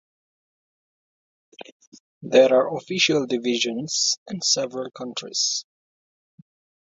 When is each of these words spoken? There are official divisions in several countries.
There 2.23 2.51
are 2.55 2.75
official 2.75 3.27
divisions 3.27 4.17
in 4.25 4.41
several 4.41 4.89
countries. 4.89 5.63